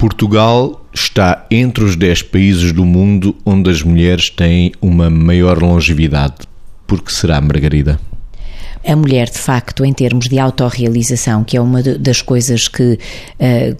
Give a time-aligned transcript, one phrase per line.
[0.00, 6.36] Portugal está entre os 10 países do mundo onde as mulheres têm uma maior longevidade.
[6.86, 8.00] Por que será, Margarida?
[8.82, 13.76] A mulher, de facto, em termos de autorrealização, que é uma das coisas que uh,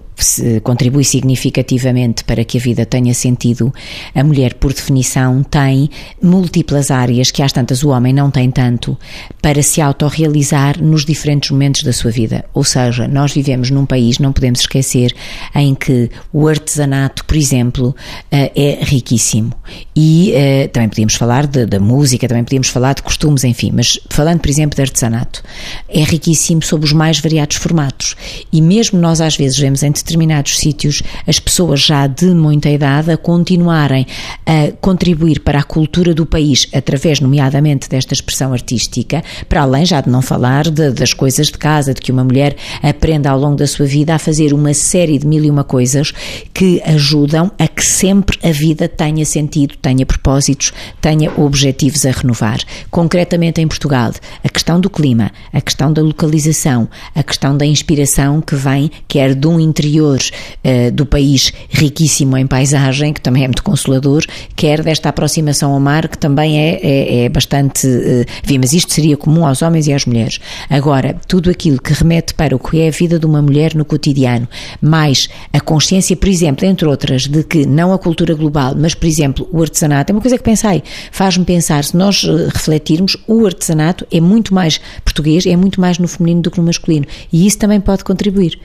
[0.63, 3.73] contribui significativamente para que a vida tenha sentido,
[4.13, 5.89] a mulher, por definição, tem
[6.21, 8.97] múltiplas áreas que às tantas o homem não tem tanto
[9.41, 12.45] para se autorrealizar nos diferentes momentos da sua vida.
[12.53, 15.13] Ou seja, nós vivemos num país, não podemos esquecer,
[15.55, 17.95] em que o artesanato, por exemplo,
[18.31, 19.53] eh, é riquíssimo.
[19.95, 24.39] E eh, também podíamos falar da música, também podíamos falar de costumes, enfim, mas falando,
[24.39, 25.43] por exemplo, de artesanato,
[25.89, 28.15] é riquíssimo sob os mais variados formatos.
[28.51, 33.11] E mesmo nós, às vezes, vemos em determinados sítios as pessoas já de muita idade
[33.11, 34.05] a continuarem
[34.45, 40.01] a contribuir para a cultura do país através, nomeadamente, desta expressão artística, para além já
[40.01, 43.55] de não falar de, das coisas de casa, de que uma mulher aprenda ao longo
[43.55, 46.13] da sua vida a fazer uma série de mil e uma coisas
[46.61, 52.59] que ajudam a que sempre a vida tenha sentido, tenha propósitos, tenha objetivos a renovar.
[52.91, 54.11] Concretamente em Portugal,
[54.43, 59.33] a questão do clima, a questão da localização, a questão da inspiração que vem quer
[59.33, 64.23] de um interior uh, do país riquíssimo em paisagem, que também é muito consolador,
[64.55, 67.87] quer desta aproximação ao mar, que também é, é, é bastante.
[67.87, 70.37] Uh, mas isto seria comum aos homens e às mulheres.
[70.69, 73.83] Agora, tudo aquilo que remete para o que é a vida de uma mulher no
[73.83, 74.47] cotidiano,
[74.79, 79.07] mais a consciência, por exemplo, entre outras, de que não a cultura global, mas, por
[79.07, 83.45] exemplo, o artesanato, é uma coisa que pensei, faz-me pensar, se nós eh, refletirmos, o
[83.45, 87.05] artesanato é muito mais português, é muito mais no feminino do que no masculino.
[87.31, 88.59] E isso também pode contribuir.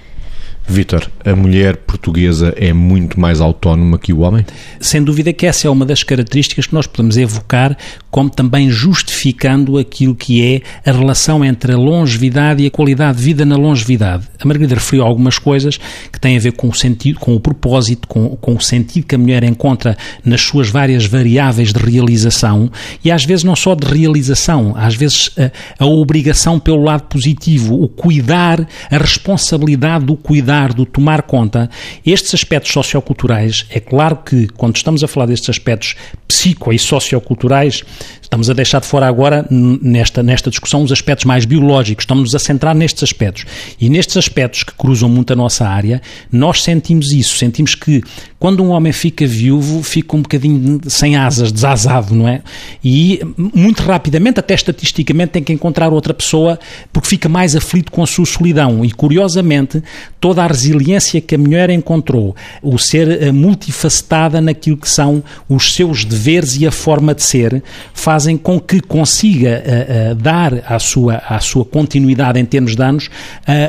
[0.69, 4.45] Vitor, a mulher portuguesa é muito mais autónoma que o homem?
[4.81, 7.77] Sem dúvida que essa é uma das características que nós podemos evocar,
[8.11, 13.25] como também justificando aquilo que é a relação entre a longevidade e a qualidade de
[13.25, 14.25] vida na longevidade.
[14.41, 15.79] A Margarida referiu algumas coisas
[16.13, 19.15] que têm a ver com o sentido, com o propósito, com, com o sentido que
[19.15, 22.71] a mulher encontra nas suas várias variáveis de realização
[23.05, 27.81] e às vezes não só de realização, às vezes a, a obrigação pelo lado positivo,
[27.81, 31.69] o cuidar, a responsabilidade do cuidar cuidar, do tomar conta,
[32.05, 35.95] estes aspectos socioculturais, é claro que quando estamos a falar destes aspectos
[36.27, 37.83] psico e socioculturais,
[38.23, 42.39] estamos a deixar de fora agora, nesta, nesta discussão, os aspectos mais biológicos, estamos a
[42.39, 43.45] centrar nestes aspectos.
[43.81, 46.01] E nestes aspectos que cruzam muito a nossa área,
[46.33, 48.03] nós sentimos isso, sentimos que
[48.39, 52.43] quando um homem fica viúvo, fica um bocadinho sem asas, desasado, não é?
[52.85, 56.59] E muito rapidamente, até estatisticamente, tem que encontrar outra pessoa
[56.93, 58.85] porque fica mais aflito com a sua solidão.
[58.85, 59.83] E curiosamente,
[60.21, 65.75] toda a resiliência que a mulher encontrou, o ser eh, multifacetada naquilo que são os
[65.75, 67.63] seus deveres e a forma de ser,
[67.95, 72.83] fazem com que consiga uh, uh, dar à sua, à sua continuidade em termos de
[72.83, 73.11] anos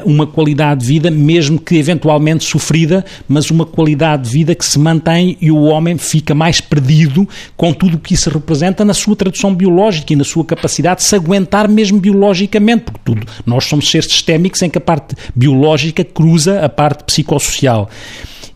[0.06, 4.80] uma qualidade de vida, mesmo que eventualmente sofrida, mas uma qualidade de vida que se
[4.80, 9.16] mantém e o homem fica mais perdido com tudo o que isso representa na sua
[9.16, 13.90] tradução biológica e na sua capacidade de se aguentar mesmo biologicamente, porque tudo, nós somos
[13.90, 17.90] seres sistémicos em que a parte biológica cruza parte psicossocial.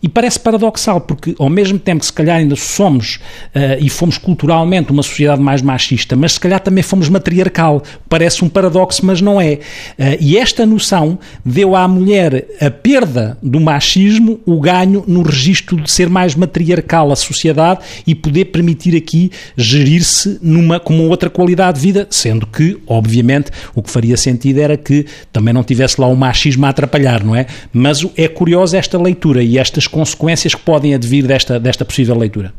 [0.02, 3.20] E parece paradoxal, porque ao mesmo tempo que se calhar ainda somos
[3.54, 7.82] uh, e fomos culturalmente uma sociedade mais machista, mas se calhar também fomos matriarcal.
[8.08, 9.54] Parece um paradoxo, mas não é.
[9.98, 15.80] Uh, e esta noção deu à mulher a perda do machismo, o ganho no registro
[15.80, 21.30] de ser mais matriarcal a sociedade e poder permitir aqui gerir-se numa com uma outra
[21.30, 26.00] qualidade de vida, sendo que, obviamente, o que faria sentido era que também não tivesse
[26.00, 27.46] lá o machismo a atrapalhar, não é?
[27.72, 32.52] Mas é curiosa esta leitura e estas consequências que podem advir desta, desta possível leitura.